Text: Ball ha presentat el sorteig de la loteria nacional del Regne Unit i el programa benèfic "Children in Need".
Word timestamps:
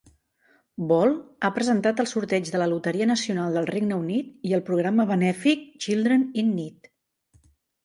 Ball 0.91 1.11
ha 1.47 1.51
presentat 1.57 2.01
el 2.03 2.09
sorteig 2.11 2.49
de 2.55 2.61
la 2.61 2.69
loteria 2.71 3.09
nacional 3.11 3.59
del 3.59 3.69
Regne 3.73 3.99
Unit 4.05 4.33
i 4.53 4.57
el 4.61 4.65
programa 4.73 5.07
benèfic 5.13 5.65
"Children 5.87 6.27
in 6.45 6.53
Need". 6.59 6.93